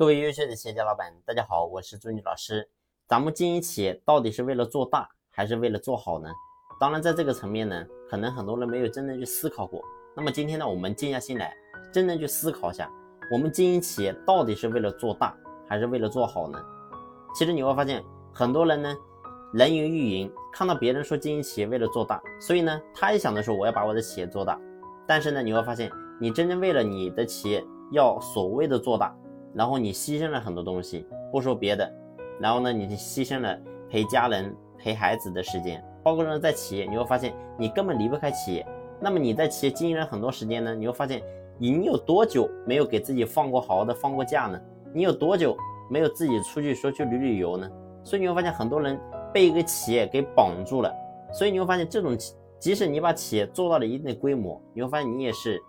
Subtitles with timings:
[0.00, 2.66] 各位优秀的企业家老板，大家好，我是朱女老师。
[3.06, 6.30] 咱们经营企业到底是为了做大，还是为了做好呢？
[6.80, 9.82] 当然，在这个层面呢，可能很多人没有真正去思考过。
[10.16, 11.54] 那么今天呢，我们静下心来，
[11.92, 12.90] 真正去思考一下，
[13.30, 15.36] 我们经营企业到底是为了做大，
[15.68, 16.58] 还是为了做好呢？
[17.34, 18.96] 其实你会发现，很多人呢，
[19.52, 24.58] 人云亦云，看到别人说经营企业为了做大，所以呢，他也想着说我要把我的企业做大。
[25.06, 27.62] 但是呢，你会发现，你真正为了你的企业
[27.92, 29.14] 要所谓的做大。
[29.54, 31.92] 然后你牺牲了很多东西，不说别的，
[32.40, 38.66] 然后呢，你牺牲了陪家人、陪孩子的时间，包括呢在企业，你会发现你根本离不开企业。
[39.00, 41.22] 那么你在企业经营了很多时间呢，你会发现
[41.58, 44.60] 你有多久没有给自己放过好好的放过假呢？
[44.92, 45.56] 你有多久
[45.88, 47.68] 没有自己出去说去旅旅游呢？
[48.04, 48.98] 所以你会发现很多人
[49.32, 50.92] 被一个企业给绑住了。
[51.32, 52.16] 所以你会发现这种，
[52.58, 55.60] 即使你把企业做到了一定的规模，你会发现你也是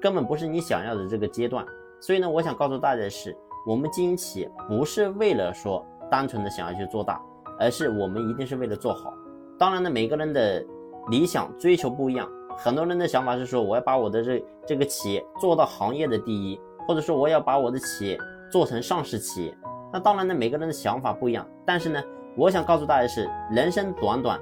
[0.00, 1.64] 根本不是你想要的这个阶段。
[2.00, 3.36] 所以呢，我想告诉大家的是，
[3.66, 7.20] 我们经营企业不是为了说单纯的想要去做大，
[7.58, 9.12] 而是我们一定是为了做好。
[9.58, 10.64] 当然呢，每个人的
[11.10, 12.26] 理想追求不一样，
[12.56, 18.18] 很多人的想法是说，我要把我的这这个企业做到行业的第一，或者说我要把我的企业
[18.50, 19.54] 做成上市企业。
[19.92, 22.02] 那当然呢，每个人的想法不一样，但是呢，
[22.34, 24.40] 我想告诉大家是，人生短短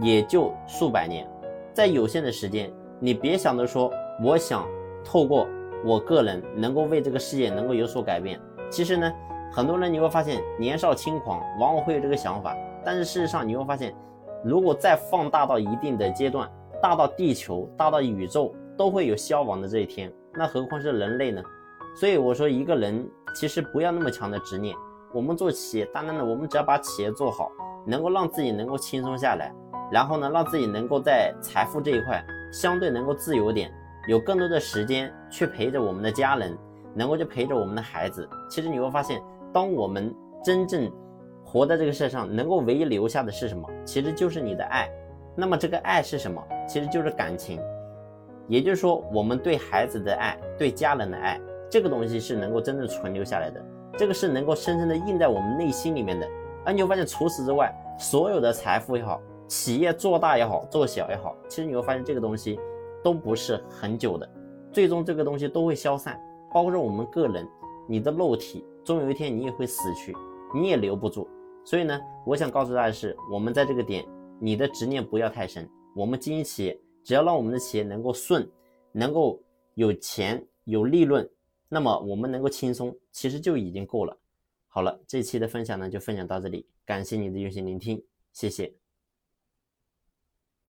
[0.00, 1.30] 也就数百年，
[1.72, 3.88] 在有限的时间，你别想着说，
[4.20, 4.66] 我想
[5.04, 5.46] 透过。
[5.84, 8.40] 我个人能够为这个世界能够有所改变。
[8.70, 9.12] 其实呢，
[9.52, 12.56] 很多人你会发现年少轻狂，往往会有这个想法。
[12.84, 13.94] 但是事实上你会发现，
[14.44, 20.12] 如果再放大到一定的阶段，大到地球，大到宇宙，都会有消亡的这一天。
[20.34, 21.42] 那何况是人类呢？
[21.96, 24.76] 所以我说，一个人其实不要那么强的执念。
[25.12, 27.50] 我们做企业，当然呢，我们只要把企业做好，
[27.86, 29.52] 能够让自己能够轻松下来，
[29.90, 33.72] 然后呢，让自己能够在财富这一块相对能够自由点。
[34.08, 36.56] 有更多的时间去陪着我们的家人，
[36.94, 38.26] 能够去陪着我们的孩子。
[38.48, 40.90] 其实你会发现，当我们真正
[41.44, 43.68] 活在这个世上，能够唯一留下的是什么？
[43.84, 44.88] 其实就是你的爱。
[45.36, 46.42] 那么这个爱是什么？
[46.66, 47.60] 其实就是感情。
[48.46, 51.38] 也就是说，我们对孩子的爱，对家人的爱，
[51.68, 53.62] 这个东西是能够真正存留下来的。
[53.98, 56.26] 这个是能够深深的印在我们内心里面的。
[56.64, 62.58] 而你会发现，除此之外，所有的财富也好，企业做大也好，做小也好，其实你会发现这个东西。
[63.02, 64.28] 都不是很久的，
[64.72, 66.20] 最终这个东西都会消散，
[66.52, 67.46] 包括我们个人，
[67.88, 70.14] 你的肉体，终有一天你也会死去，
[70.54, 71.28] 你也留不住。
[71.64, 74.04] 所以呢，我想告诉大家的是，我们在这个点，
[74.40, 75.68] 你的执念不要太深。
[75.94, 78.48] 我们经营企业，只要让我们的企业能够顺，
[78.92, 79.38] 能够
[79.74, 81.28] 有钱有利润，
[81.68, 84.16] 那么我们能够轻松，其实就已经够了。
[84.68, 88.72] 好了，这期的分享呢就分享到这里，感谢你的用心聆听，谢谢。